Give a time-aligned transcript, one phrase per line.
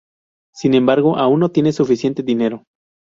[0.51, 2.63] Sin embargo, aún no tiene suficiente dinero.